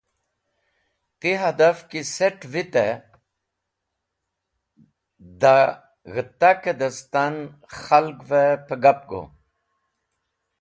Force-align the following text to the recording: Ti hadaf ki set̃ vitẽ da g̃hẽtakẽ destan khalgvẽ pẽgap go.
Ti 1.19 1.31
hadaf 1.41 1.77
ki 1.89 2.01
set̃ 2.15 2.43
vitẽ 2.51 2.99
da 5.41 5.55
g̃hẽtakẽ 6.13 6.77
destan 6.79 7.35
khalgvẽ 7.81 8.61
pẽgap 8.67 8.99
go. 9.09 9.21